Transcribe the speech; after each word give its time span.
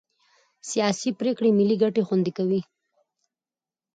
سیاسي 0.69 1.09
پرېکړې 1.19 1.49
ملي 1.57 1.75
ګټې 1.83 2.01
خوندي 2.07 2.31
کوي 2.37 2.61